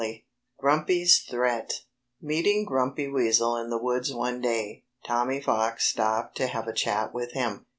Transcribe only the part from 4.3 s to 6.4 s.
day, Tommy Fox stopped